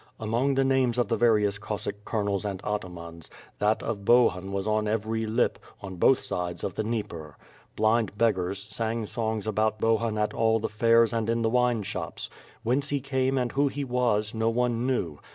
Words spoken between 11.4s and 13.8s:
the wine shops. Whence he came and who